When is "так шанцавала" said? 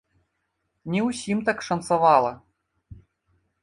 1.51-2.31